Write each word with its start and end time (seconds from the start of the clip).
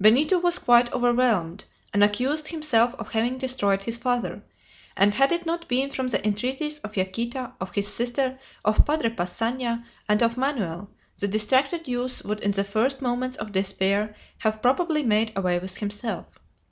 Benito 0.00 0.38
was 0.38 0.58
quite 0.58 0.90
overwhelmed, 0.94 1.64
and 1.92 2.02
accused 2.02 2.46
himself 2.48 2.94
of 2.94 3.12
having 3.12 3.36
destroyed 3.36 3.82
his 3.82 3.98
father, 3.98 4.42
and 4.96 5.12
had 5.12 5.30
it 5.30 5.44
not 5.44 5.68
been 5.68 5.90
for 5.90 6.08
the 6.08 6.26
entreaties 6.26 6.78
of 6.78 6.96
Yaquita, 6.96 7.52
of 7.60 7.74
his 7.74 7.86
sister, 7.86 8.38
of 8.64 8.86
Padre 8.86 9.10
Passanha, 9.10 9.84
and 10.08 10.22
of 10.22 10.38
Manoel, 10.38 10.88
the 11.20 11.28
distracted 11.28 11.86
youth 11.86 12.24
would 12.24 12.40
in 12.40 12.52
the 12.52 12.64
first 12.64 13.02
moments 13.02 13.36
of 13.36 13.52
despair 13.52 14.14
have 14.38 14.62
probably 14.62 15.02
made 15.02 15.32
away 15.36 15.58
with 15.58 15.76
himself. 15.76 16.38